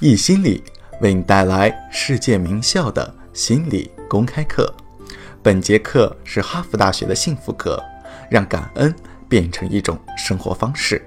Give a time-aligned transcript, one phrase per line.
[0.00, 0.64] 易心理
[1.02, 4.74] 为你带来世界名校的心理公开课。
[5.42, 7.78] 本节课是哈佛大学的幸福课，
[8.30, 8.94] 让感恩
[9.28, 11.06] 变成一种生活方式。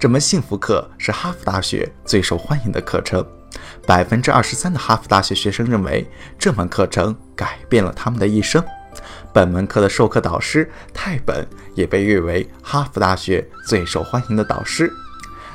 [0.00, 3.22] 这门幸福课是哈佛大学最受欢迎的课程，
[3.86, 8.64] 百分之二十三的哈佛大学学生认为这门课程改变了他们的一生。
[9.30, 14.90] 本门课的授课导师泰本也被誉为哈佛大学最受欢迎的导师。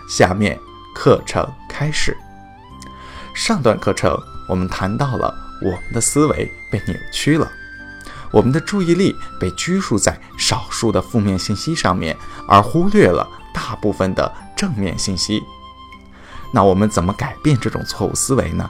[0.08, 0.60] 下面
[0.94, 2.16] 课程开始。
[3.44, 4.16] 上段课程
[4.48, 7.52] 我们谈到了我们的思维被扭曲了，
[8.30, 12.16] 我们的注意力被拘束在少数的负面信息上面，
[12.48, 15.42] 而忽略了大部分的正面信息。
[16.54, 18.70] 那我们怎么改变这种错误思维呢？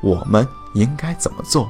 [0.00, 1.68] 我们应该怎么做？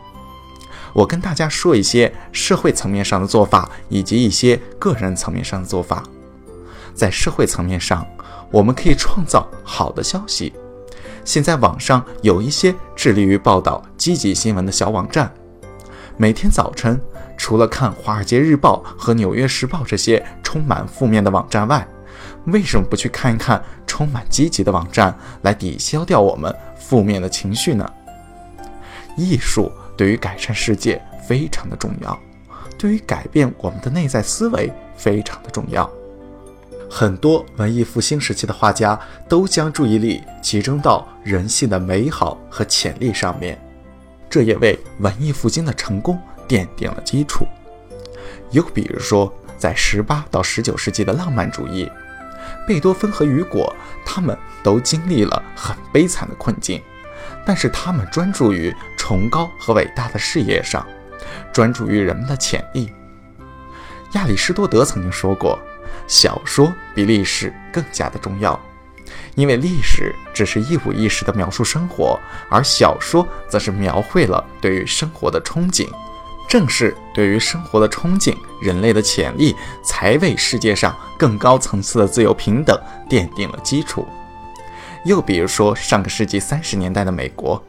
[0.92, 6.02] 我跟大家说一些社会层面上的做法，以及一些个人层面上的做法。
[6.94, 8.06] 在社会层面上，
[8.50, 10.52] 我们可以创造好的消息。
[11.24, 15.32] 现在网上有一些致力于报道积极新闻的小网站，
[16.18, 17.00] 每天早晨
[17.36, 21.86] 除了看《华尔街日报》和《纽约时报》这些充满负面的网站外，
[22.46, 27.90] 为什么不去看一看充满积极的网站，来抵消掉我们负面的情绪呢？
[29.16, 32.18] 艺术对于改善世界非常的重要，
[32.76, 35.90] 对于改变我们的内在思维非常的重要。
[36.90, 43.58] 很多文艺复兴时期的画家都将注意力集中到人性的美好和潜力上面，
[44.30, 47.46] 这也为文艺复兴的成功奠定了基础。
[48.50, 51.90] 又比如说，在十八到十九世纪的浪漫主义，
[52.66, 56.80] 贝多芬和雨果他们都经历了很悲惨的困境，
[57.44, 60.86] 但是他们专注于崇高和伟大的事业上，
[61.52, 62.92] 专注于人们的潜力。
[64.12, 65.58] 亚里士多德曾经说过。
[66.06, 68.58] 小说比历史更加的重要，
[69.34, 75.88] 因为历史只是一五一十的描述生活，而小说则是描绘了对于生活的憧憬。
[76.46, 82.78] 正是对于生活的憧憬，人类的潜力才为世界上更高层次的自由平等
[83.08, 84.06] 奠定了基础。
[85.04, 87.60] 又比如说，上个世纪三十年代的美国，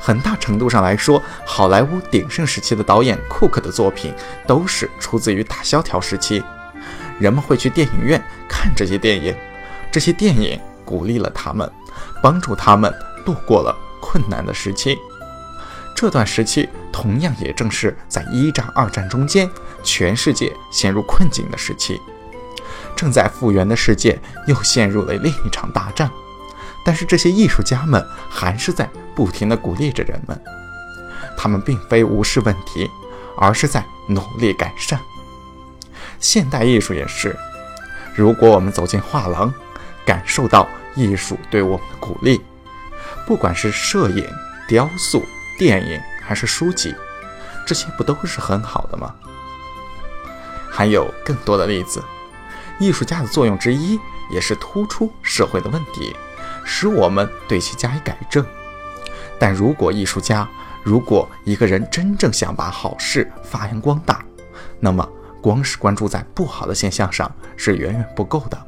[0.00, 4.12] 很大程度上来说，好莱坞鼎盛时期的导演库克的作品
[4.46, 6.42] 都是出自于大萧条时期。
[7.18, 9.34] 人们会去电影院看这些电影，
[9.90, 11.70] 这些电影鼓励了他们，
[12.22, 12.92] 帮助他们
[13.24, 14.96] 度过了困难的时期。
[15.94, 19.50] 这段时期同样也正是在一战、二战中间，
[19.82, 22.00] 全世界陷入困境的时期。
[22.94, 26.08] 正在复原的世界又陷入了另一场大战，
[26.84, 30.40] 但是这些艺术家们还是在不停地鼓励着人们。
[31.36, 32.88] 他们并非无视问题，
[33.36, 34.98] 而是在努力改善。
[36.20, 37.36] 现代艺术也是，
[38.14, 39.52] 如果我们走进画廊，
[40.04, 42.40] 感受到艺术对我们的鼓励，
[43.26, 44.28] 不管是摄影、
[44.66, 45.24] 雕塑、
[45.58, 46.94] 电影还是书籍，
[47.64, 49.14] 这些不都是很好的吗？
[50.70, 52.02] 还有更多的例子，
[52.80, 53.98] 艺术家的作用之一
[54.30, 56.16] 也是突出社会的问题，
[56.64, 58.44] 使我们对其加以改正。
[59.38, 60.48] 但如果艺术家，
[60.82, 64.24] 如果一个人真正想把好事发扬光大，
[64.80, 65.08] 那么。
[65.40, 68.66] 光是关注在不好的现象上是远远不够的，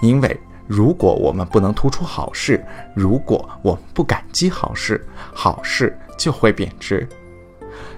[0.00, 2.64] 因为如果我们不能突出好事，
[2.94, 7.08] 如果我们不感激好事，好事就会贬值。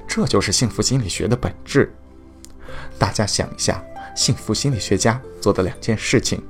[0.09, 1.93] 这就是幸福心理学的本质。
[2.99, 3.83] 大家想一下，
[4.17, 6.43] 幸福心理学家做的两件事情，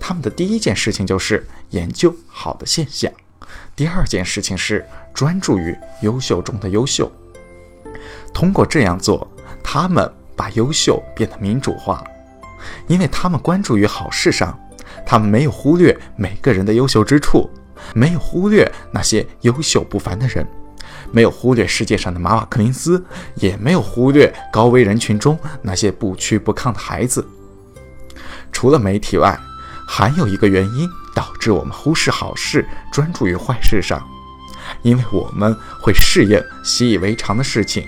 [0.00, 3.12] 他们的第一件事情就是研究好的现象，
[3.76, 7.12] 第二件事情是专注于优秀中的优秀。
[8.32, 9.30] 通过这样做，
[9.62, 10.10] 他们。
[10.36, 12.02] 把优秀变得民主化，
[12.86, 14.58] 因为他们关注于好事上，
[15.06, 17.50] 他们没有忽略每个人的优秀之处，
[17.94, 20.46] 没有忽略那些优秀不凡的人，
[21.10, 23.04] 没有忽略世界上的马瓦克林斯，
[23.36, 27.26] 也没有忽略高危人群中那些不屈不亢的孩子。
[28.50, 29.38] 除了媒体外，
[29.86, 34.02] 还有一个原因导致我们忽视好事，专注于坏事上，
[34.82, 37.86] 因为我们会适应习以为常的事情。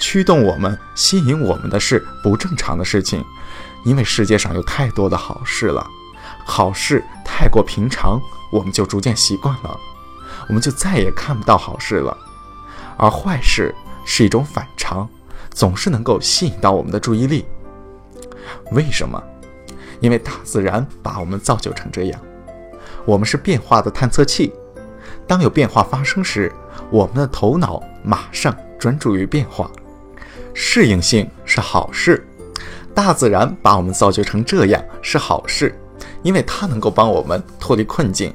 [0.00, 3.22] 驱动我们、吸引我们的是不正常的事情，
[3.84, 5.86] 因为世界上有太多的好事了，
[6.44, 8.18] 好事太过平常，
[8.50, 9.78] 我们就逐渐习惯了，
[10.48, 12.16] 我们就再也看不到好事了。
[12.96, 13.74] 而坏事
[14.04, 15.08] 是一种反常，
[15.50, 17.44] 总是能够吸引到我们的注意力。
[18.72, 19.22] 为什么？
[20.00, 22.20] 因为大自然把我们造就成这样，
[23.04, 24.52] 我们是变化的探测器。
[25.26, 26.50] 当有变化发生时，
[26.90, 29.70] 我们的头脑马上专注于变化。
[30.54, 32.26] 适应性是好事，
[32.94, 35.74] 大自然把我们造就成这样是好事，
[36.22, 38.34] 因为它能够帮我们脱离困境。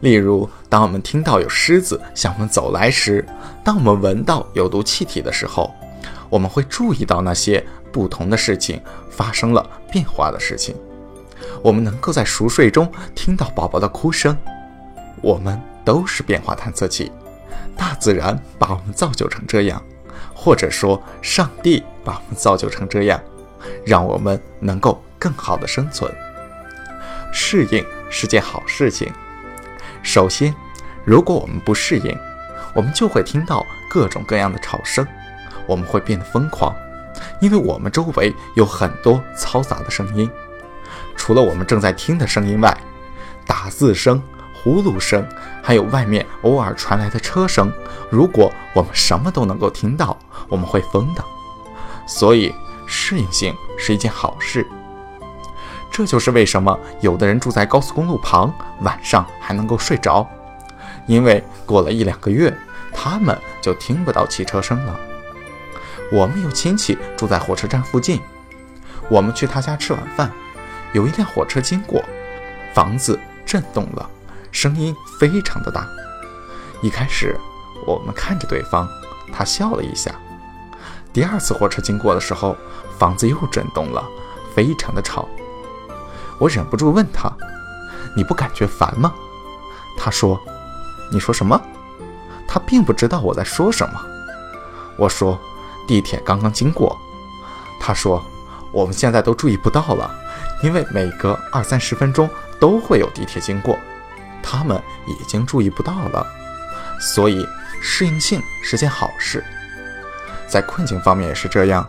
[0.00, 3.26] 例如，当我们听到有狮子向我们走来时，
[3.64, 5.74] 当我们闻到有毒气体的时候，
[6.30, 8.80] 我们会注意到那些不同的事情
[9.10, 10.76] 发生了变化的事情。
[11.62, 14.36] 我们能够在熟睡中听到宝宝的哭声。
[15.20, 17.10] 我们都是变化探测器，
[17.76, 19.82] 大自然把我们造就成这样，
[20.40, 23.20] 或者说上帝把我们造就成这样，
[23.84, 26.08] 让我们能够更好的生存。
[27.32, 29.12] 适应是件好事情。
[30.00, 30.54] 首先，
[31.04, 32.16] 如果我们不适应，
[32.72, 35.04] 我们就会听到各种各样的吵声，
[35.66, 36.72] 我们会变得疯狂，
[37.40, 40.30] 因为我们周围有很多嘈杂的声音。
[41.16, 42.78] 除了我们正在听的声音外，
[43.44, 44.22] 打字声、
[44.54, 45.28] 呼噜声，
[45.64, 47.72] 还有外面偶尔传来的车声，
[48.10, 50.16] 如果我们什么都能够听到，
[50.48, 51.24] 我们会疯的。
[52.06, 52.54] 所以，
[52.86, 54.66] 适应性是一件好事。
[55.90, 60.26] 这就是为什么有的人住在高速公路旁，晚上还能够睡着，
[61.06, 62.56] 因为过了一两个月，
[62.92, 64.98] 他们就听不到汽车声了。
[66.10, 68.20] 我们有亲戚住在火车站附近，
[69.10, 70.30] 我们去他家吃晚饭，
[70.92, 72.02] 有一辆火车经过，
[72.72, 74.08] 房子震动了，
[74.52, 75.86] 声音非常的大。
[76.80, 77.36] 一开始
[77.86, 78.88] 我们看着对方，
[79.32, 80.14] 他笑了一下。
[81.12, 82.56] 第二次火车经过的时候，
[82.98, 84.04] 房子又震动了，
[84.54, 85.28] 非常的吵。
[86.38, 87.30] 我忍不住问他
[88.14, 89.12] ：“你不感觉烦吗？”
[89.98, 90.38] 他说
[91.10, 91.60] ：“你说什么？”
[92.46, 94.00] 他并不知道我在说什么。
[94.96, 95.38] 我说
[95.88, 96.96] ：“地铁刚刚经过。”
[97.80, 98.22] 他说
[98.70, 100.10] ：“我们现在都注意不到了，
[100.62, 102.28] 因为每隔二三十分钟
[102.60, 103.76] 都会有地铁经过，
[104.42, 106.26] 他们已经注意不到了。
[107.00, 107.46] 所以
[107.80, 109.42] 适应性是件好事。
[110.46, 111.88] 在困境方面也是这样。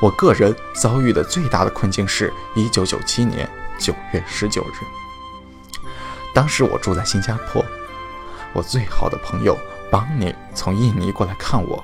[0.00, 3.48] 我个人遭遇的最大的困境是1997年。
[3.78, 4.84] 九月十九日，
[6.34, 7.64] 当时我住在新加坡，
[8.52, 9.56] 我最好的朋友
[9.90, 11.82] 邦尼从印尼过来看我。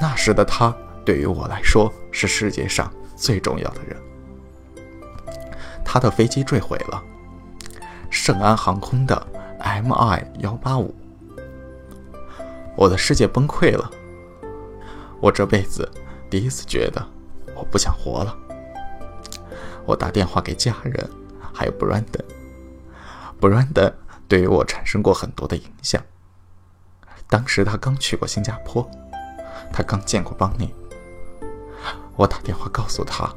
[0.00, 0.74] 那时的他
[1.04, 3.96] 对于我来说是世界上最重要的人。
[5.84, 7.00] 他的飞机坠毁了，
[8.10, 9.24] 圣安航空的
[9.60, 10.92] MI 幺八五，
[12.76, 13.90] 我的世界崩溃了。
[15.20, 15.90] 我这辈子
[16.28, 17.04] 第一次觉得
[17.54, 18.36] 我不想活了。
[19.86, 21.08] 我打电话给家人，
[21.52, 23.92] 还有 Brandon，Brandon
[24.28, 26.02] 对于我产生过很多的影响。
[27.28, 28.88] 当时他刚去过新加坡，
[29.72, 30.74] 他刚见过邦尼。
[32.14, 33.32] 我打电话告诉他，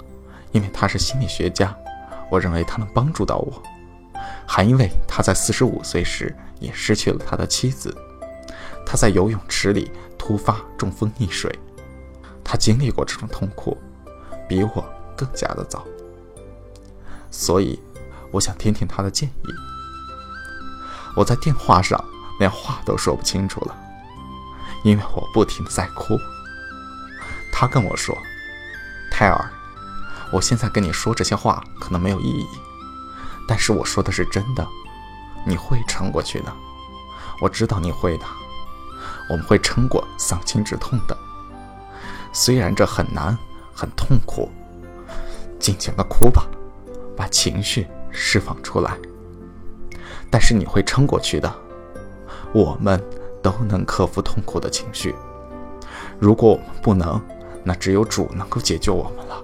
[0.52, 1.76] 因为他是心理学家，
[2.30, 3.62] 我认为他能帮助到我。
[4.46, 7.96] 还因为他在四十五岁时也失去了他的妻子，
[8.86, 11.58] 他在游泳池里突发中风溺水，
[12.44, 13.78] 他经历过这种痛苦，
[14.48, 14.86] 比我
[15.16, 15.86] 更加的早。
[17.32, 17.80] 所以，
[18.32, 19.48] 我想听听他的建议。
[21.16, 22.04] 我在电话上
[22.40, 23.78] 连话都说不清楚了，
[24.84, 26.18] 因为我不停的在哭。
[27.52, 28.16] 他跟我说
[29.12, 29.52] ：“泰尔，
[30.32, 32.48] 我现在跟你说这些话可能没有意义，
[33.48, 34.66] 但是我说的是真的，
[35.46, 36.54] 你会撑过去的。
[37.42, 38.26] 我知道你会的，
[39.30, 41.18] 我们会撑过丧亲之痛的。
[42.34, 43.38] 虽然这很难，
[43.74, 44.50] 很痛苦，
[45.60, 46.46] 尽情的哭吧。”
[47.18, 48.98] 把情绪释放出来，
[50.32, 51.54] 但是你会撑过去的。
[52.54, 52.98] 我们
[53.44, 55.14] 都能克服痛苦的情绪。
[56.18, 57.22] 如果我们不能，
[57.62, 59.44] 那只有主能够解救我们了。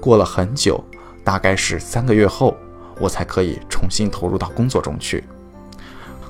[0.00, 0.82] 过了很久，
[1.22, 2.56] 大概是三个月后，
[2.98, 5.22] 我才可以重新投入到工作中去。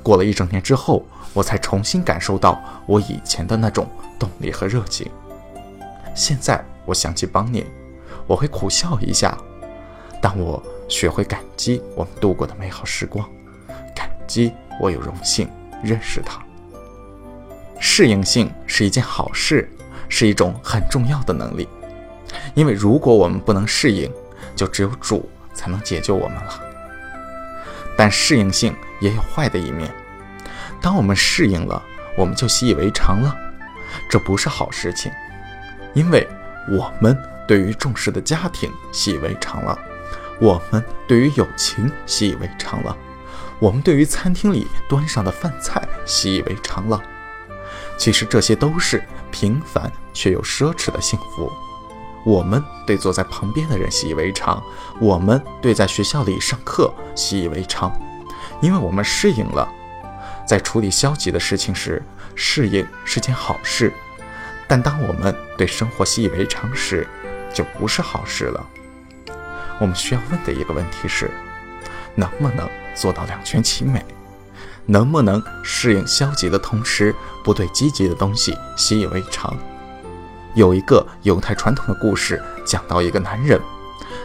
[0.03, 5.11] 过了一整年之后，我才重新感受到我以前的那种动力和热情。
[6.15, 7.65] 现在我想起邦尼，
[8.27, 9.37] 我会苦笑一下。
[10.21, 13.27] 当我学会感激我们度过的美好时光，
[13.95, 15.49] 感激我有荣幸
[15.83, 16.43] 认识他。
[17.79, 19.71] 适应性是一件好事，
[20.09, 21.67] 是一种很重要的能力。
[22.55, 24.13] 因为如果我们不能适应，
[24.55, 26.61] 就只有主才能解救我们了。
[27.97, 29.91] 但适应性也有坏的一面。
[30.81, 31.83] 当我们适应了，
[32.17, 33.37] 我们就习以为常了，
[34.09, 35.11] 这不是好事情。
[35.95, 36.27] 因为
[36.71, 39.79] 我们对于重视的家庭习以为常了。
[40.41, 42.97] 我们对于友情习以为常了，
[43.59, 47.03] 我们对于餐厅里端上的饭菜习以为常了。
[47.99, 51.53] 其实这些都是平凡却又奢侈的幸福。
[52.25, 54.63] 我们对坐在旁边的人习以为常，
[54.99, 57.93] 我们对在学校里上课习以为常，
[58.63, 59.69] 因为我们适应了。
[60.47, 62.03] 在处理消极的事情时，
[62.35, 63.93] 适应是件好事，
[64.67, 67.07] 但当我们对生活习以为常时，
[67.53, 68.67] 就不是好事了。
[69.79, 71.31] 我们需要问的一个问题是：
[72.15, 74.05] 能不能做到两全其美？
[74.87, 79.57] 能不能适应消极的同时，不对积极的东西习以为常？
[80.55, 83.61] 有一个犹太传统的故事，讲到一个男人，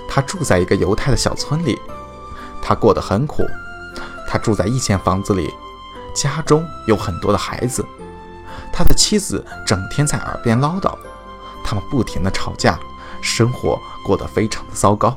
[0.09, 1.77] 他住在一个犹太的小村里，
[2.61, 3.45] 他过得很苦。
[4.27, 5.53] 他住在一间房子里，
[6.15, 7.85] 家中有很多的孩子，
[8.73, 10.97] 他的妻子整天在耳边唠叨，
[11.63, 12.79] 他们不停的吵架，
[13.21, 15.15] 生活过得非常的糟糕。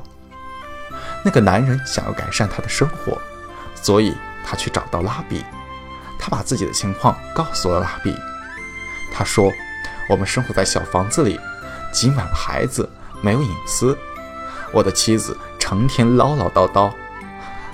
[1.23, 3.17] 那个男人想要改善他的生活，
[3.73, 4.13] 所以
[4.45, 5.43] 他去找到拉比，
[6.19, 8.15] 他把自己的情况告诉了拉比。
[9.11, 9.51] 他说
[10.09, 11.39] ：“我们生活在小房子里，
[11.91, 12.89] 挤满了孩子，
[13.21, 13.97] 没有隐私。
[14.71, 16.91] 我的妻子成天唠唠叨叨。”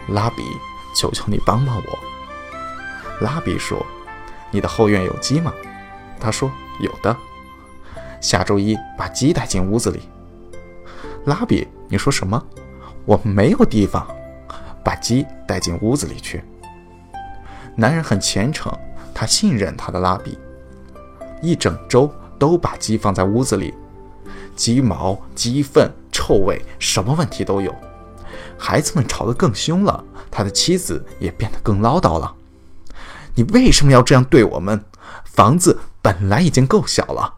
[0.10, 0.44] 拉比，
[0.96, 2.00] 求求你帮帮我。
[3.22, 3.86] 拉比说
[4.52, 5.54] ：“你的后院有鸡吗？”
[6.20, 7.16] 他说：“有的。”
[8.22, 10.02] 下周一把鸡带进屋子里。
[11.26, 12.44] 拉比，你说什么？
[13.06, 14.06] 我没有地方，
[14.84, 16.44] 把鸡带进屋子里去。
[17.76, 18.72] 男人很虔诚，
[19.14, 20.38] 他信任他的拉比，
[21.42, 23.74] 一整周都把鸡放在屋子里，
[24.56, 27.74] 鸡毛、鸡粪、臭味，什么问题都有。
[28.58, 32.34] 孩子们吵得更凶了，他的妻子也变得更唠叨了。
[33.36, 34.84] 你为什么要这样对我们？
[35.24, 37.34] 房子本来已经够小了。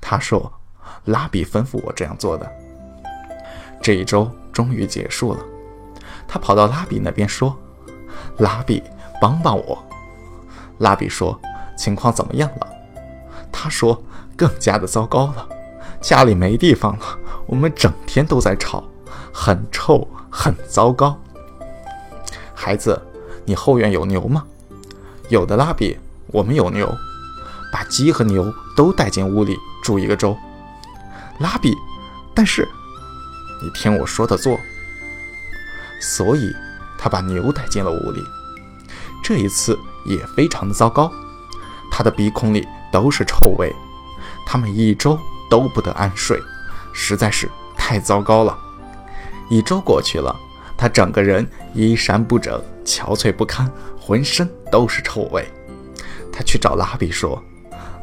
[0.00, 0.52] 他说
[1.06, 2.50] ：“拉比吩咐我这样做的。”
[3.82, 4.30] 这一周。
[4.52, 5.38] 终于结束了，
[6.26, 7.56] 他跑到拉比那边说
[8.38, 8.82] ：“拉比，
[9.20, 9.82] 帮帮我。”
[10.78, 11.40] 拉比说
[11.78, 12.66] ：“情况怎么样了？”
[13.50, 14.02] 他说
[14.36, 15.48] ：“更加的糟糕了，
[16.00, 18.82] 家里没地方了，我们整天都在吵，
[19.32, 21.16] 很臭，很糟糕。”
[22.52, 23.00] 孩子，
[23.46, 24.44] 你后院有牛吗？
[25.30, 25.96] 有的，拉比，
[26.26, 26.92] 我们有牛，
[27.72, 30.36] 把鸡和牛都带进屋里住一个周。
[31.38, 31.74] 拉比，
[32.34, 32.68] 但是。
[33.62, 34.58] 你听我说的做。
[36.00, 36.50] 所以，
[36.98, 38.24] 他把牛带进了屋里。
[39.22, 41.12] 这一次也非常的糟糕，
[41.90, 43.70] 他的鼻孔里都是臭味，
[44.46, 45.18] 他们一周
[45.50, 46.40] 都不得安睡，
[46.92, 48.58] 实在是太糟糕了。
[49.50, 50.34] 一周过去了，
[50.76, 53.70] 他整个人衣衫不整，憔悴不堪，
[54.00, 55.46] 浑身都是臭味。
[56.32, 57.42] 他去找拉比说：“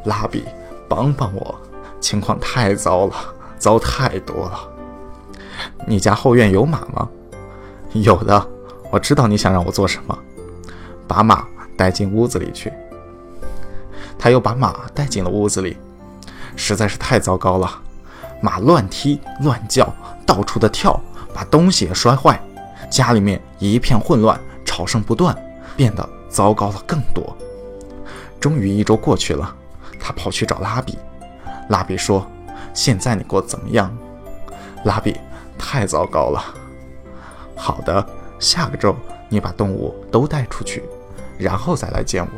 [0.04, 0.44] 拉比，
[0.88, 1.58] 帮帮我，
[2.00, 3.14] 情况太糟了，
[3.58, 4.60] 糟太多了。”
[5.86, 7.08] 你家后院有马吗？
[7.92, 8.46] 有的，
[8.90, 10.16] 我知道你想让我做什么，
[11.08, 11.46] 把马
[11.76, 12.72] 带进屋子里去。
[14.18, 15.76] 他又把马带进了屋子里，
[16.54, 17.70] 实在是太糟糕了，
[18.40, 19.92] 马乱踢乱叫，
[20.26, 21.00] 到处的跳，
[21.32, 22.40] 把东西也摔坏，
[22.90, 25.36] 家里面一片混乱，吵声不断，
[25.76, 27.36] 变得糟糕了更多。
[28.40, 29.54] 终于一周过去了，
[29.98, 30.98] 他跑去找拉比，
[31.68, 32.26] 拉比说
[32.72, 33.96] ：“现在你过得怎么样？”
[34.84, 35.16] 拉比。
[35.60, 36.54] 太糟糕了。
[37.56, 38.06] 好的，
[38.38, 38.94] 下个周
[39.28, 40.84] 你把动物都带出去，
[41.36, 42.30] 然后再来见我。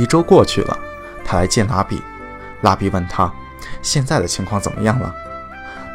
[0.00, 0.78] 一周过去了，
[1.24, 2.00] 他来见拉比。
[2.62, 3.30] 拉比问他
[3.82, 5.12] 现在的情况怎么样了？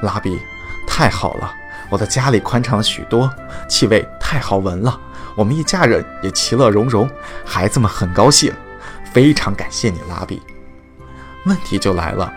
[0.01, 0.37] 拉比，
[0.85, 1.51] 太好了，
[1.89, 3.33] 我的家里宽敞了许多，
[3.69, 4.99] 气味太好闻了，
[5.39, 7.09] 我们一家人也其乐融融，
[7.45, 8.53] 孩子们很高兴，
[9.13, 10.41] 非常感谢你，拉比。
[11.45, 12.29] 问题就来了。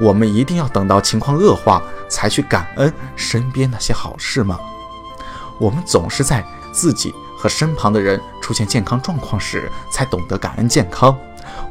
[0.00, 4.56] 我们一定要等到情况恶化才去感恩身边那些好事吗？
[5.58, 11.18] 我们总是在自己和身旁的人出现健康状况时才懂得感恩健康，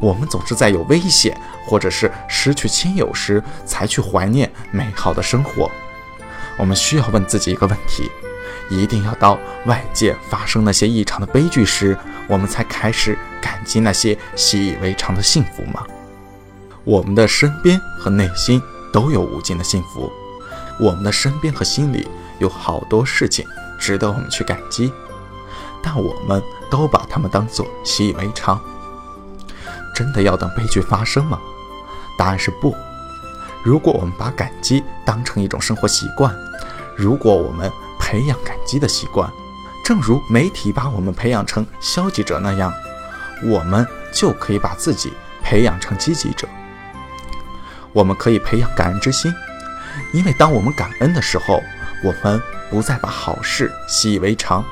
[0.01, 5.71] 我们总是在有危险或者是失去亲友时才去怀念美好的生活。
[6.57, 8.11] 我们需要问自己一个问题：
[8.69, 15.85] 一定要到外界发生那些异常的悲剧时，我们才开始感激那些习以为常的幸福吗？
[16.83, 20.11] 我们的身边和内心都有无尽的幸福，
[20.79, 22.07] 我们的身边和心里
[22.39, 23.45] 有好多事情
[23.79, 24.91] 值得我们去感激，
[25.81, 28.59] 但我们都把它们当作习以为常。
[29.95, 31.39] 真的要等悲剧发生吗？
[32.17, 32.75] 答案是不。
[33.63, 36.35] 如果我们把感激当成一种生活习惯，
[36.97, 37.71] 如果我们
[38.13, 39.27] 培养感激的习惯，
[39.83, 42.71] 正如媒体把我们培养成消极者那样，
[43.41, 46.47] 我们就可以把自己培养成积极者。
[47.91, 49.33] 我们可以培养感恩之心，
[50.13, 51.59] 因为当我们感恩的时候，
[52.03, 52.39] 我们
[52.69, 54.63] 不再把好事习以为常。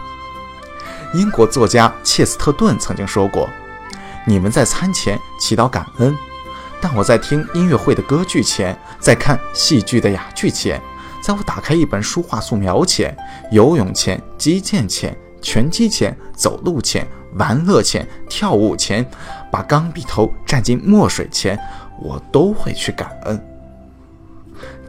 [1.15, 3.49] 英国作家切斯特顿曾经说过
[4.23, 6.15] ：“你们在餐前祈祷感恩，
[6.79, 10.79] 但我在听音乐会的歌剧前，在看戏剧的哑剧前，
[11.21, 13.15] 在我打开一本书画素描前，
[13.51, 19.05] 游泳前，击剑前，拳击前，走路前，玩乐前，跳舞前，
[19.51, 21.57] 把钢笔头蘸进墨水前。”
[22.03, 23.39] 我都会去感恩，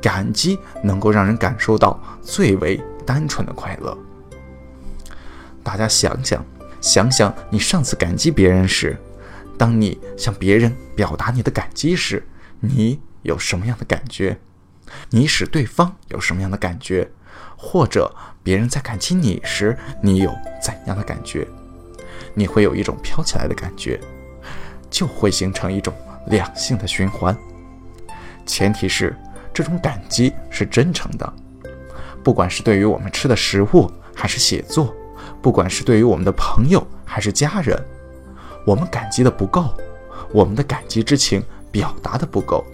[0.00, 3.94] 感激能够让人感受到最为单纯的快乐。
[5.62, 6.42] 大家想想，
[6.80, 8.96] 想想你上次感激别人时，
[9.58, 12.26] 当你向别人表达你的感激时，
[12.60, 14.38] 你有什么样的感觉？
[15.11, 17.08] 你使对方有什么样的感觉？
[17.56, 21.46] 或者别人在感激你时，你有怎样的感觉？
[22.34, 24.00] 你会有一种飘起来的感觉，
[24.90, 25.94] 就会形成一种
[26.26, 27.37] 两性的循环。
[28.44, 29.16] 前提是
[29.54, 31.32] 这种感激是真诚的，
[32.25, 34.94] 不管是对于我们吃的食物，还是写作，
[35.40, 37.80] 不管是对于我们的朋友还是家人，
[38.66, 39.72] 我们感激的不够，
[40.32, 42.64] 我们的感激之情表达的不够。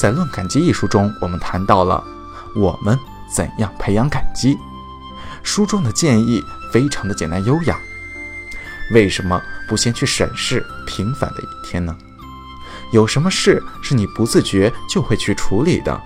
[0.00, 2.02] 在《论感激》一书中，我们谈到了
[2.56, 2.98] 我们
[3.30, 4.56] 怎样培养感激。
[5.42, 6.42] 书中的建议
[6.72, 7.78] 非常的简单优雅。
[8.94, 9.38] 为什么
[9.68, 11.94] 不先去审视平凡的一天呢？
[12.92, 16.00] 有什么事是你不自觉就会去处理的？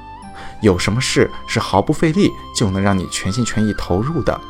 [0.60, 4.40] 有什么事是毫不费力就能让你全心全意投入的？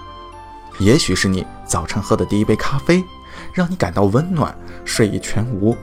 [0.79, 3.05] 也许是你早晨喝的第一杯咖啡，
[3.53, 5.77] 让你感到温暖，睡意全无；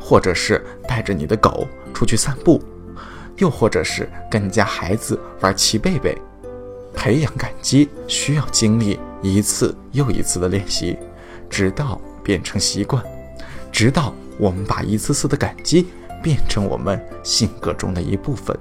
[0.00, 2.64] 或者是带着你的狗出去散步。
[3.36, 6.16] 又或者是跟你家孩子玩骑贝贝，
[6.94, 10.96] 培养感激需要经历一次又一次的练习，
[11.50, 13.02] 直到变成习惯，
[13.72, 15.88] 直到我们把一次次的感激
[16.22, 18.56] 变成我们性格中的一部分。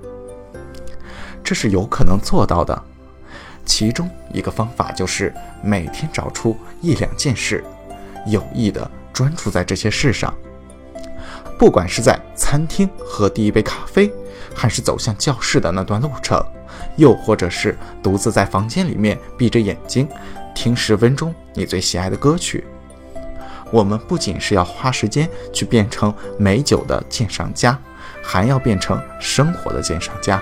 [1.44, 2.84] 这是有可能做到的。
[3.66, 7.64] 其中一个方法就是每天找出一两件事，
[8.26, 10.34] 有意的专注在这些事上。
[11.58, 14.12] 不管是在餐厅喝第一杯咖啡。
[14.56, 16.42] 还是走向教室的那段路程，
[16.96, 20.08] 又或者是独自在房间里面闭着眼睛
[20.54, 22.64] 听十分钟你最喜爱的歌曲。
[23.72, 27.78] 我们不仅是要花时间去变成美酒的鉴赏家，
[28.24, 30.42] 还要变成生活的鉴赏家。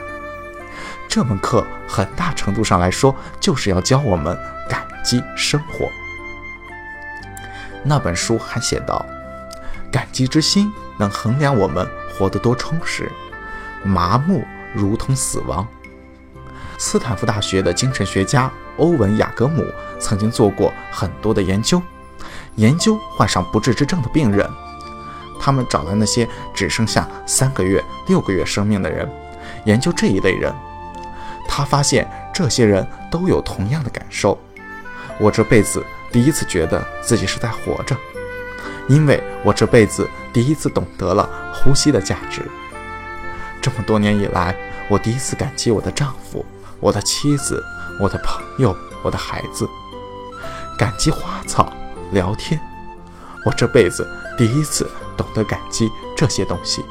[1.08, 4.38] 这门课很大程度上来说，就是要教我们
[4.70, 5.90] 感激生活。
[7.84, 9.06] 那本书还写道
[9.92, 13.10] ：“感激之心能衡量我们活得多充实。”
[13.84, 15.68] 麻木如同死亡。
[16.78, 19.64] 斯坦福大学的精神学家欧文·雅格姆
[20.00, 21.82] 曾经做过很多的研究，
[22.56, 24.50] 研究患上不治之症的病人。
[25.40, 29.10] 他们找来那些只剩下三个月、六个月生命的人，
[29.66, 30.54] 研究这一类人。
[31.48, 34.38] 他发现这些人都有同样的感受：
[35.20, 37.96] 我这辈子第一次觉得自己是在活着，
[38.88, 42.42] 因为我这辈子第一次懂得了呼吸的价值。
[43.62, 44.56] 这么多年以来，
[44.90, 46.44] 我第一次感激我的丈夫、
[46.80, 47.64] 我的妻子、
[48.00, 49.70] 我的朋友、我的孩子，
[50.78, 51.72] 感激花草、
[52.12, 52.60] 聊天。
[53.46, 56.84] 我这辈子第一次懂得感激这些东西。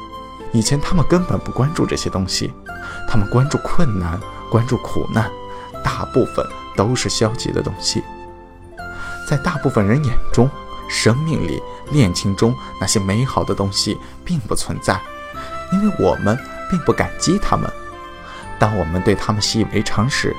[0.53, 2.53] 以前他们根本不关注这些东西，
[3.07, 4.17] 他们关注困难、
[4.49, 5.29] 关注苦难，
[5.83, 6.45] 大部分
[6.77, 8.01] 都是消极的东西。
[9.27, 10.49] 在大部分人眼中，
[10.89, 14.99] 生命里、恋情中那些美好的东西并不存在，
[15.73, 16.39] 因为我们。
[16.71, 17.69] 并不感激他们。
[18.57, 20.35] 当我们对他们习以为常时，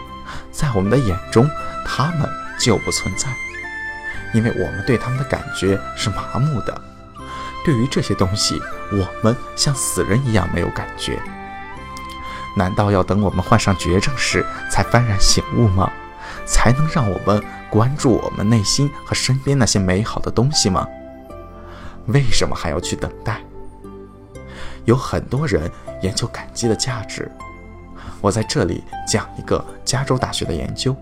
[0.50, 1.48] 在我们的眼中，
[1.84, 3.28] 他们就不存在，
[4.32, 6.80] 因为我们对他们的感觉是麻木的。
[7.64, 11.20] 对于这些东西，我们像死人一样没有感觉。
[12.56, 15.90] 难道要等我们患上绝症时才幡然醒悟吗？
[16.44, 20.86] 才能让我们关注我们内心和身边那些美好的东西吗？
[22.06, 23.40] 为什么还要去等待？
[24.84, 25.70] 有很多人
[26.02, 27.30] 研究感激的价值。
[28.20, 30.96] 我在这里讲一个加州大学的研究。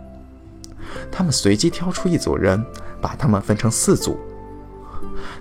[1.10, 2.64] 他们随机挑出一组人，
[3.00, 4.18] 把他们分成四组。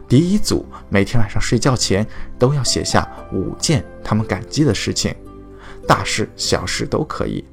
[0.08, 2.06] 第一组每天晚上睡觉前
[2.38, 5.16] 都要写下五件他们感激的事情，
[5.88, 7.44] 大事小事都可以。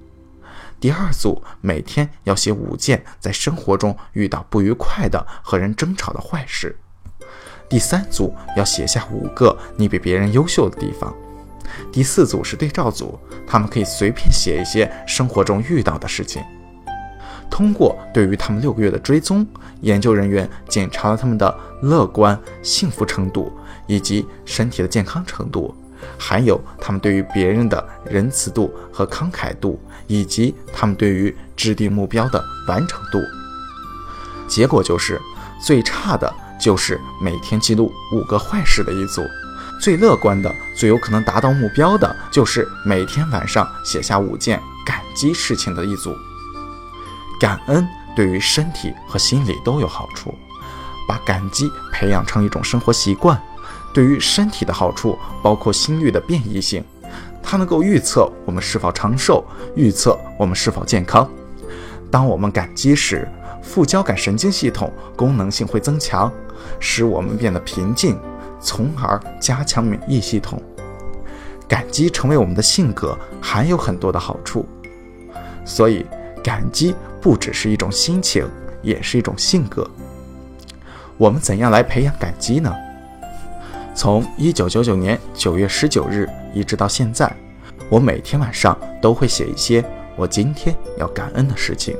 [0.78, 6.76] 第二组每天要写五件在生活中遇到不愉快的和人争吵的坏事。
[7.68, 11.12] 第三组要写下五个你比别人优秀的地方，
[11.92, 16.42] 第四组是对照组，他们可以随便写一些生活中遇到的事情。
[17.50, 19.46] 通过对于他们六个月的追踪，
[19.80, 21.52] 研究人员检查了他们的
[21.82, 23.52] 乐观、幸福程度
[23.86, 25.74] 以及身体的健康程度，
[26.18, 33.20] 还有他们对于别人的仁慈度和慷慨度，以及他们对于制定目标的完成度。
[34.48, 35.20] 结果就是
[35.64, 36.32] 最差的。
[36.58, 39.22] 就是每天记录五个坏事的一组，
[39.80, 46.14] 最乐观的、最有可能达到目标的，就是每天晚上写下五件感激事情的一组。
[47.38, 50.34] 感恩对于身体和心理都有好处，
[51.06, 53.40] 把感激培养成一种生活习惯，
[53.92, 56.82] 对于身体的好处包括心率的变异性，
[57.42, 61.28] 它能够预测我们是否长寿，预测我们是否健康。
[62.10, 63.28] 当我们感激时，
[63.62, 66.32] 副交感神经系统功能性会增强，
[66.80, 68.18] 使我们变得平静，
[68.60, 70.62] 从而加强免疫系统。
[71.68, 74.64] 感激成为我们的性格，还有很多的好处。
[75.64, 76.06] 所以，
[76.42, 78.48] 感激不只是一种心情，
[78.82, 79.88] 也是一种性格。
[81.16, 82.72] 我们怎样来培养感激呢？
[83.94, 87.34] 从一九九九年九月十九日一直到现在，
[87.88, 91.96] 我每天晚上都会写一些我今天要感恩的事情。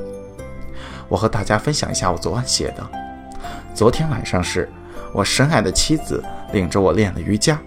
[1.09, 3.06] 我和大家分享一下我昨晚写的。
[3.77, 4.67] 昨天晚上是
[5.13, 7.59] 我深爱的妻子领着我练了瑜伽，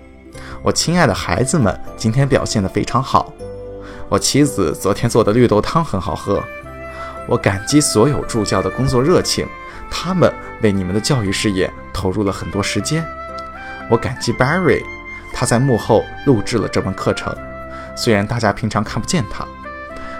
[0.60, 3.32] 我亲爱的孩子们今天表现得非常好。
[4.08, 6.42] 我妻子昨天做的绿豆汤很好喝。
[7.28, 9.46] 我感激所有助教的工作热情，
[9.88, 13.06] 他们为你们的教育事业投入了很多时间。
[13.88, 14.82] 我感激 Barry，
[15.32, 17.32] 他在幕后录制了这门课程，
[17.96, 19.46] 虽然大家平常看不见他。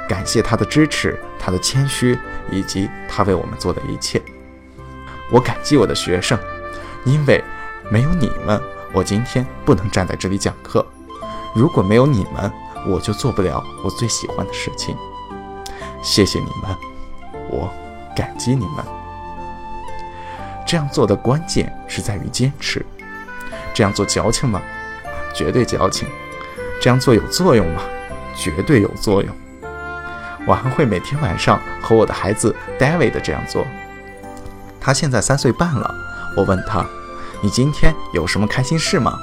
[0.09, 2.17] 感谢他的支持，他的谦虚，
[2.49, 4.23] 以及他为我们做的一切。
[5.33, 6.39] 我感激我的学生，
[7.05, 7.43] 因为
[7.89, 8.61] 没有你们，
[8.93, 10.85] 我今天不能站在这里讲课。
[11.55, 12.51] 如果没有你们，
[12.87, 14.97] 我就做不了我最喜欢的事情。
[16.03, 16.77] 谢谢你们，
[17.49, 17.73] 我
[18.17, 18.85] 感激你们。
[20.67, 22.85] 这样做的关键是在于坚持。
[23.73, 24.61] 这样做矫情吗？
[25.35, 26.09] 绝对矫情。
[26.81, 27.83] 这样做有作用吗？
[28.35, 29.35] 绝对有作用。
[30.47, 33.67] 我还会每天晚上和我的孩子 David 这样做。
[34.81, 35.95] 他现在三岁半了。
[36.37, 36.85] 我问他
[37.43, 39.19] ：“你今天有什么开心事吗？”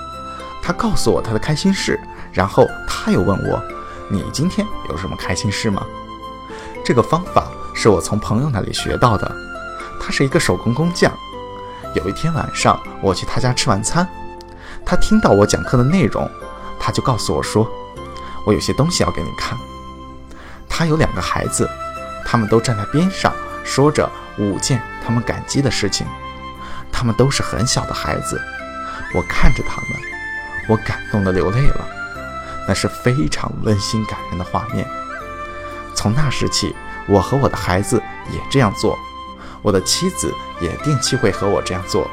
[0.62, 2.00] 他告诉我他的开心事，
[2.32, 3.64] 然后他又问我
[4.12, 5.86] ：“你今天有什么开心事吗？”
[6.84, 9.36] 这个方法是我从朋友那里学到的。
[10.00, 11.12] 他是一个手工工匠。
[11.94, 14.08] 有一天晚上，我去他家吃晚餐。
[14.86, 16.30] 他听到我讲课的内容，
[16.80, 17.68] 他就告诉我说
[18.46, 19.58] ：“我有些东西要给你看。”
[20.70, 21.68] 他有两个孩子，
[22.26, 23.34] 他们都站在边上，
[23.68, 26.08] 说着五件他们感激的事情。
[26.92, 28.42] 他们都是很小的孩子，
[29.14, 30.02] 我看着他们，
[30.70, 31.88] 我感动的流泪了。
[32.68, 34.88] 那是非常温馨感人的画面。
[35.94, 36.74] 从那时起，
[37.08, 38.02] 我和我的孩子
[38.32, 38.98] 也这样做，
[39.62, 42.10] 我的妻子也定期会和我这样做。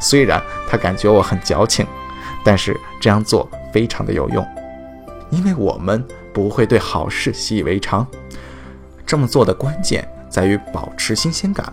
[0.00, 1.86] 虽然她感觉我很矫情。
[2.44, 4.46] 但是这样做非常的有用，
[5.30, 8.06] 因为我们不会对好事习以为常。
[9.04, 11.72] 这么做的关键在于保持新鲜感。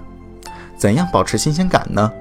[0.78, 2.12] 怎样保持新鲜感呢？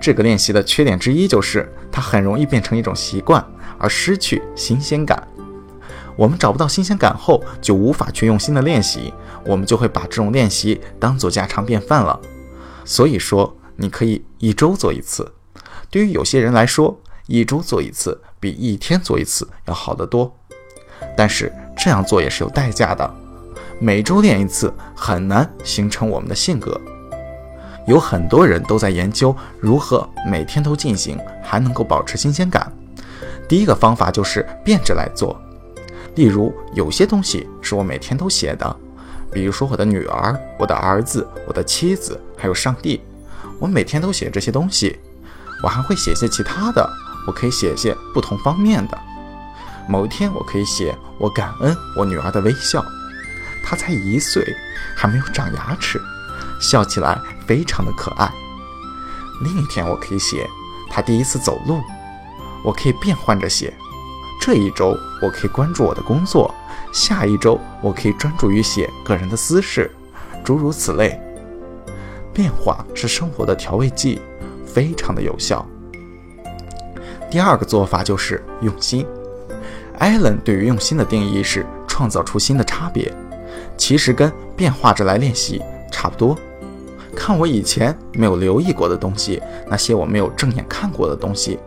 [0.00, 3.44] 这个练习的缺点之一就是它很容易变成一种习惯，
[3.78, 5.26] 而失去新鲜感。
[6.14, 9.14] 我们找不到新鲜感后，就无法去用心的练习，
[9.46, 12.20] 我们就会把这种练习当做家常便饭了。
[12.84, 15.32] 所以说，你可以一周做一次。
[15.88, 20.36] 对于有些人来说，一周做一次比一天做一次要好得多，
[21.16, 23.14] 但是这样做也是有代价的。
[23.82, 26.80] 每周练一次很难形成我们的性格。
[27.88, 32.72] 有很多人都在研究如何每天都进行，还能够保持新鲜感。
[33.48, 35.36] 第一个方法就是变着来做。
[36.14, 38.76] 例如，有些东西是我每天都写的，
[39.32, 43.00] 比如说我的女儿、我的儿子、我的妻子，还有上帝，
[43.58, 44.96] 我每天都写这些东西。
[45.60, 46.88] 我还会写些其他的。
[47.26, 48.96] 我可以写些不同方面的。
[49.88, 52.84] 某一天，我可以写我感恩我女儿的微笑，
[53.62, 54.44] 他才一岁，
[54.96, 56.00] 还没有长牙齿，
[56.60, 58.30] 笑起来非常的可爱。
[59.42, 60.48] 另一天，我可以写
[60.90, 61.80] 他第一次走路。
[62.64, 63.74] 我可以变换着写。
[64.40, 66.52] 这一周，我可以关注我的工作；
[66.92, 69.90] 下一周，我可以专注于写个人的私事，
[70.44, 71.20] 诸如此类。
[72.32, 74.20] 变化是生活的调味剂，
[74.64, 75.66] 非常的有效。
[77.30, 79.06] 第二个做法就是用心。
[79.98, 83.12] 艾伦对于用心的定义是创造出新的差别，
[83.76, 86.36] 其实跟变化着来练习差不多。
[87.14, 91.58] 看我以前没有留意过的东西，那些我没有正眼看过的东西，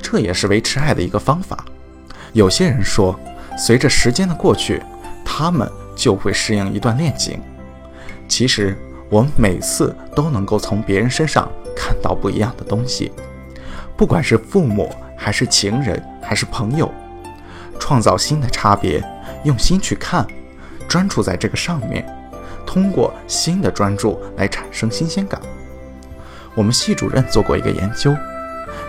[0.00, 1.64] 这也是维持爱的一个方法。
[2.32, 3.18] 有些人说，
[3.58, 4.80] 随着时间的过去，
[5.24, 7.40] 他们就会适应一段恋情。
[8.28, 8.76] 其实
[9.10, 13.12] 我们每次都能够从别人身上看到不一样的东西。
[13.96, 16.90] 不管是父母，还是情人，还是朋友，
[17.78, 19.02] 创造新的差别，
[19.44, 20.26] 用心去看，
[20.92, 22.06] 专注在这个上面，
[22.66, 25.40] 通过新的专注来产生新鲜感。
[26.54, 28.14] 我们系主任做过一个研究，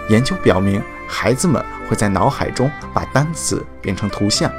[0.09, 4.51] 研究表明，孩子们会在脑海中把单词变成图像，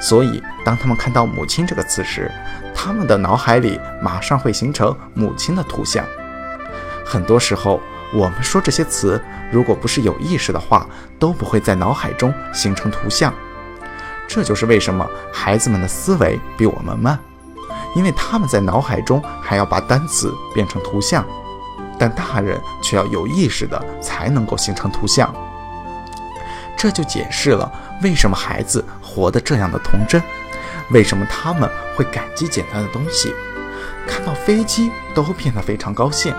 [0.00, 2.28] 所以当他们看到“母亲”这个词时，
[2.74, 6.04] 他们的脑海里马上会形成母亲的图像。
[7.06, 7.80] 很多时候。
[8.12, 10.86] 我们说这些词，如果不是有意识的话，
[11.18, 13.34] 都不会在脑海中形成图像。
[14.26, 17.18] 这就是为什么孩子们的思维比我们慢，
[17.94, 21.24] 因为他们在脑海中还要把单词变成图像，
[21.98, 25.32] 但大人却要有意识的才能够形成图像。
[26.76, 27.70] 这就解释了
[28.02, 30.20] 为什么孩子活得这样的童真，
[30.90, 33.32] 为什么他们会感激简单的东西，
[34.06, 36.34] 看到飞机都变得非常高兴，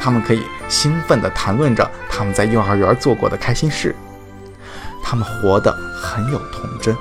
[0.00, 3.96] 他们可以兴奋地谈论着他们在幼儿园做过的开心事，
[5.02, 6.94] 他们活得很有童真。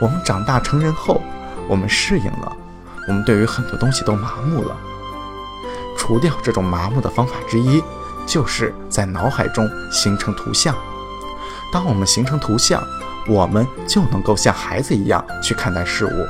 [0.00, 1.22] 我们长大成人后，
[1.68, 2.56] 我们适应了，
[3.08, 4.76] 我们对于很多东西都麻木了。
[5.96, 7.82] 除掉这种麻木的方法之一，
[8.26, 10.74] 就是在脑海中形成图像。
[11.72, 12.82] 当我们形成图像，
[13.26, 16.26] 我们就能够像孩子一样去看待事物。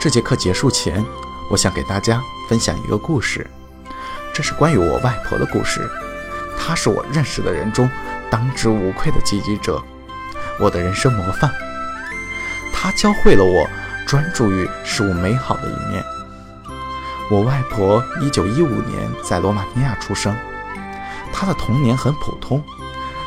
[0.00, 1.04] 这节课结束前，
[1.50, 3.46] 我想给大家分享一个故事，
[4.32, 5.86] 这是关于我外婆的故事。
[6.56, 7.90] 她是我认识的人中
[8.30, 9.82] 当之无愧的积极者，
[10.58, 11.50] 我的人生模范。
[12.84, 13.66] 她教会了我
[14.06, 16.04] 专注于事物美好的一面。
[17.30, 20.36] 我外婆1915年在罗马尼亚出生，
[21.32, 22.62] 她的童年很普通。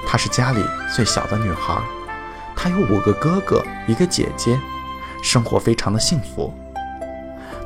[0.05, 1.75] 她是家里最小的女孩，
[2.55, 4.59] 她有五个哥哥，一个姐姐，
[5.23, 6.53] 生活非常的幸福。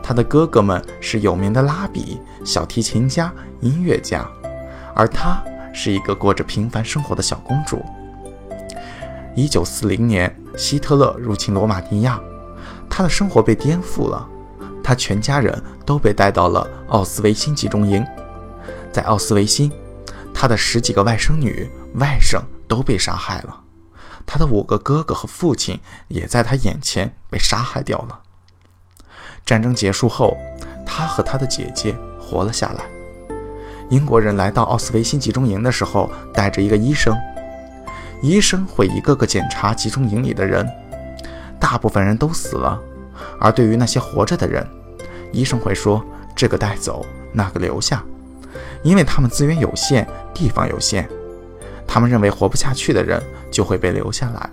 [0.02, 4.26] 她的哥哥们是有名的拉比、小提琴家、音乐家，
[4.96, 7.84] 而她是一个过着平凡生活的小公主。
[9.36, 12.20] 一九四零年，希特勒入侵罗马尼亚，
[12.90, 14.28] 他的生活被颠覆了，
[14.84, 18.06] 他全家人都被带到了奥斯维辛集中营，
[18.92, 19.72] 在奥斯维辛。
[20.34, 23.62] 他的十几个外甥女、外甥都被杀害了，
[24.26, 28.22] 他的五个哥哥和父亲也在他眼前被杀害掉了。
[29.46, 30.36] 战争结束后，
[30.86, 32.86] 他和他的姐姐活了下来。
[33.90, 37.16] 英国人来到奥斯维辛集中营的时候，带着一个医生，
[38.22, 40.68] 医生会一个个检查集中营里的人，
[41.60, 42.80] 大部分人都死了，
[43.40, 44.66] 而对于那些活着的人，
[45.32, 46.04] 医生会说
[46.36, 48.04] ：“这个带走，那个留下。”
[48.84, 51.08] 因为他们资源有限，地方有限，
[51.88, 54.50] 他们认为活不下去的人就会被留下来。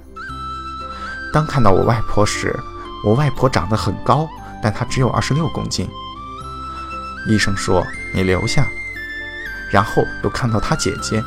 [1.33, 2.59] 当看到我外婆时，
[3.05, 4.29] 我外婆长得很高，
[4.63, 5.89] 但她只有二十六公斤。
[7.29, 8.67] 医生说：“你留下。”
[9.71, 11.23] 然后又看到她姐姐，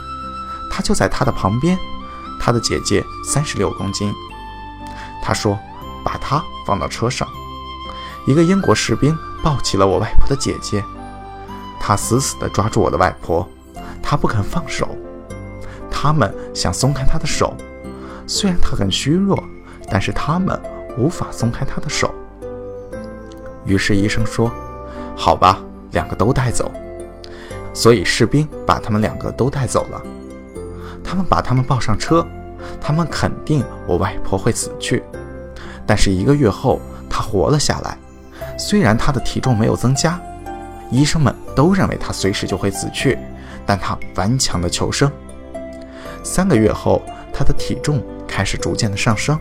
[0.72, 1.78] 她就在她的旁边，
[2.44, 4.12] 他的姐姐三十六公斤。
[5.22, 5.58] 他说
[6.04, 7.28] ：“把她放到车上。”
[8.26, 10.84] 一个英国士兵抱起了我外婆的姐姐。
[11.80, 13.48] 他死死地抓住我的外婆，
[14.02, 14.88] 他不肯放手。
[15.92, 17.56] 他们想松开他的手，
[18.26, 19.38] 虽然他很虚弱，
[19.90, 20.60] 但是他们
[20.98, 22.14] 无法松开他的手。
[23.66, 24.52] 于是医生说
[25.16, 25.60] ：“好吧，
[25.92, 26.72] 两个都带走。”
[27.74, 30.02] 所以士兵把他们两个都带走了。
[31.04, 32.26] 他们把他们抱上车，
[32.80, 35.04] 他们肯定我外婆会死去，
[35.86, 37.98] 但是一个月后她活了下来，
[38.58, 40.20] 虽然她的体重没有增加。
[40.94, 43.18] 医生们都认为他随时就会死去，
[43.66, 45.10] 但他顽强的求生。
[46.22, 47.02] 三个月后，
[47.34, 49.40] 他的体重开始逐渐的上升，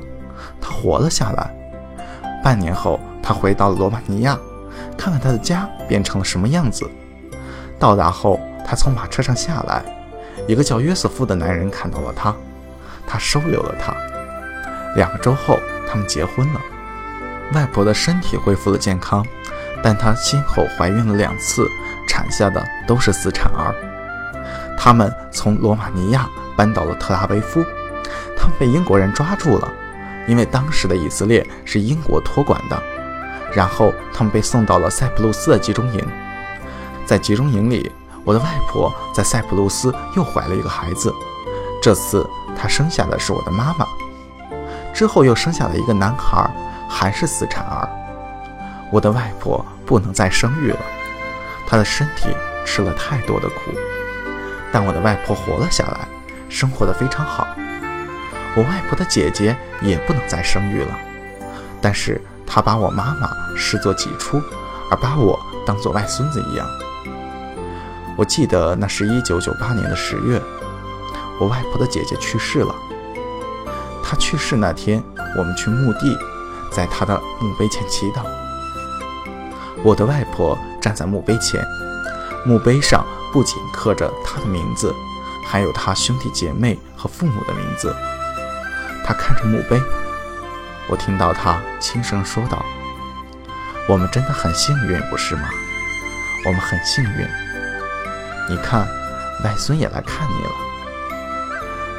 [0.61, 1.53] 他活了下来。
[2.41, 4.39] 半年后，他回到了罗马尼亚，
[4.97, 6.89] 看看他的家变成了什么样子。
[7.81, 9.83] 到达后，他从马车上下来，
[10.51, 12.35] 一个叫约瑟夫的男人看到了他，
[13.07, 13.95] 他收留了他。
[14.97, 15.57] 两个周后，
[15.89, 16.61] 他们结婚了。
[17.55, 19.25] 外婆的身体恢复了健康。
[19.83, 21.67] 但她先后怀孕了两次，
[22.07, 23.75] 产下的都是死产儿。
[24.77, 27.65] 他们从罗马尼亚搬到了特拉维夫，
[28.37, 29.73] 他们被英国人抓住了，
[30.29, 32.83] 因为当时的以色列是英国托管的。
[33.55, 36.07] 然后他们被送到了塞浦路斯的集中营，
[37.07, 37.91] 在集中营里，
[38.25, 41.13] 我的外婆在塞浦路斯又怀了一个孩子，
[41.83, 43.87] 这次她生下的是我的妈妈，
[44.93, 46.51] 之后又生下了一个男孩，
[46.89, 47.89] 还是死产儿。
[48.93, 50.81] 我的外婆不能再生育了，
[51.67, 52.29] 她的身体
[52.67, 53.73] 吃了太多的苦，
[54.73, 56.07] 但我的外婆活了下来，
[56.49, 57.47] 生活的非常好。
[58.57, 60.99] 我外婆的姐姐也不能再生育了，
[61.81, 64.43] 但是她把我妈妈视作己出，
[64.91, 66.67] 而把我当做外孙子一样。
[68.21, 70.39] 我记得那是一九九八年的十月，
[71.41, 72.75] 我外婆的姐姐去世了。
[74.05, 75.03] 她去世那天，
[75.39, 76.19] 我们去墓地，
[76.71, 78.21] 在她的墓碑前祈祷。
[79.83, 81.65] 我的外婆站在墓碑前，
[82.45, 84.95] 墓碑上不仅刻着她的名字，
[85.47, 87.97] 还有她兄弟姐妹和父母的名字。
[89.03, 89.81] 她看着墓碑，
[90.91, 92.63] 我听到她轻声说道
[93.89, 95.49] ：“我们真的很幸运，不是吗？
[96.45, 97.50] 我们很幸运。
[98.51, 98.87] 你看，
[99.45, 100.51] 外孙也来看你了。”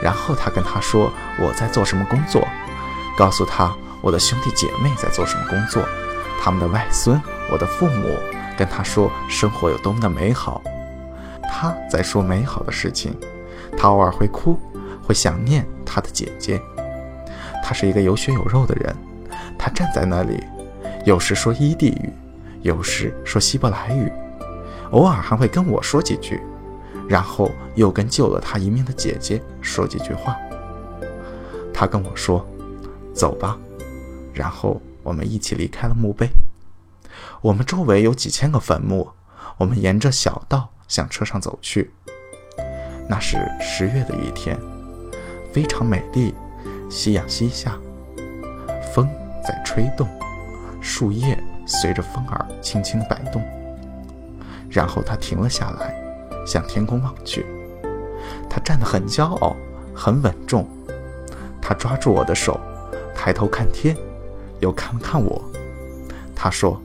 [0.04, 2.46] 然后他跟他说我在做什么工作，
[3.18, 5.88] 告诉他我的兄弟姐妹在做什么工作。
[6.42, 8.18] 他们的外孙，我的父母，
[8.58, 10.62] 跟他说生活有多么的美好。
[11.44, 13.16] 他在说美好的事情，
[13.78, 14.60] 他偶尔会哭，
[15.04, 16.60] 会想念他的姐姐。
[17.64, 18.96] 他是一个有血有肉的人，
[19.58, 20.44] 他站在那里，
[21.06, 22.12] 有时说伊地语，
[22.64, 24.12] 有时说希伯来语，
[24.92, 26.42] 偶尔还会跟我说几句，
[27.08, 30.38] 然后又跟救了他一命的姐姐说几句话。
[31.74, 32.46] 他跟我说
[33.14, 33.58] ：“走吧。”
[34.34, 36.30] 然后我们一起离开了墓碑。
[37.42, 39.10] 我们周围有几千个坟墓，
[39.58, 41.92] 我们沿着小道向车上走去。
[43.10, 44.58] 那是十月的一天，
[45.52, 46.34] 非常美丽，
[46.90, 47.78] 夕阳西下，
[48.94, 49.10] 风
[49.44, 50.08] 在吹动，
[50.82, 53.42] 树叶随着风儿轻轻摆动。
[54.72, 55.94] 然后他停了下来，
[56.48, 57.46] 向天空望去。
[58.50, 59.56] 他站得很骄傲，
[59.94, 60.68] 很稳重。
[61.62, 62.60] 他抓住我的手，
[63.16, 63.96] 抬头看天。
[64.62, 65.44] 又看了看我，
[66.36, 66.80] 他说：“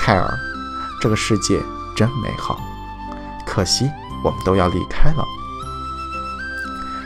[0.00, 0.34] 泰尔，
[0.98, 1.60] 这个世界
[1.94, 2.58] 真美好，
[3.46, 3.90] 可惜
[4.24, 5.22] 我们都要离开了。”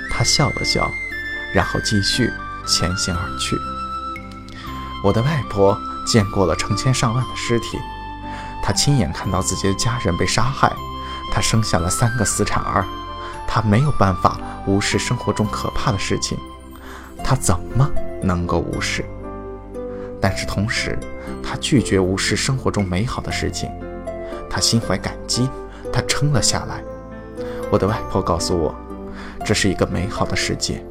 [0.08, 0.88] 他笑了笑，
[1.52, 2.30] 然后继续
[2.64, 3.58] 前行而去。
[5.02, 7.76] 我的外婆见过了成千上万的尸体，
[8.62, 10.72] 他亲眼看到自己的家人被杀害，
[11.32, 12.84] 他生下了三个死产儿，
[13.46, 16.38] 他没有办法无视生活中可怕的事情，
[17.24, 17.90] 他怎么
[18.22, 19.04] 能够无视？
[20.20, 20.98] 但是同时，
[21.42, 23.70] 他拒绝无视生活中美好的事情，
[24.50, 25.48] 他心怀感激，
[25.92, 26.82] 他撑了下来。
[27.70, 28.74] 我的外婆告诉我，
[29.44, 30.84] 这是一个美好的世界，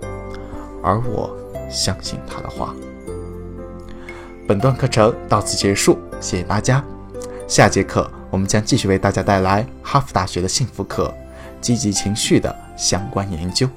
[0.82, 1.30] 而我
[1.70, 2.74] 相信她的话。
[4.48, 6.84] 本段课程到此结束，谢谢大家。
[7.50, 11.12] 下节课我们将继续为大家带来哈佛大学的幸福课，
[11.60, 13.68] 积极情绪的相关研究。